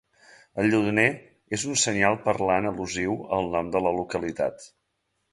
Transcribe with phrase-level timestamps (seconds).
[0.61, 1.03] El lledoner
[1.57, 4.65] és un senyal parlant al·lusiu al nom de la localitat.